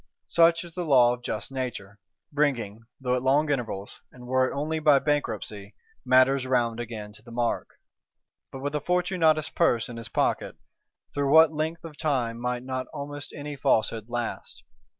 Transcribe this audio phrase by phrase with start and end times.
[0.25, 1.99] Such is the law of just Nature;
[2.31, 7.21] bringing, though at long intervals, and were it only by Bankruptcy, matters round again to
[7.21, 7.79] the mark.
[8.51, 10.55] But with a Fortunatus' Purse in his pocket,
[11.13, 14.63] through what length of time might not almost any Falsehood last!